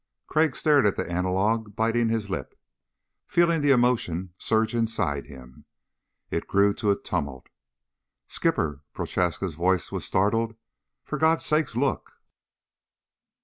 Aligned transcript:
Crag 0.25 0.55
stared 0.55 0.87
at 0.87 0.95
the 0.95 1.07
analog, 1.07 1.75
biting 1.75 2.09
his 2.09 2.27
lip, 2.27 2.57
feeling 3.27 3.61
the 3.61 3.69
emotion 3.69 4.33
surge 4.39 4.73
inside 4.73 5.27
him. 5.27 5.65
It 6.31 6.47
grew 6.47 6.73
to 6.73 6.89
a 6.89 6.99
tumult. 6.99 7.49
"Skipper!" 8.25 8.81
Prochaska's 8.93 9.53
voice 9.53 9.91
was 9.91 10.03
startled. 10.03 10.55
"For 11.05 11.19
God's 11.19 11.45
sake... 11.45 11.75
look!" 11.75 12.13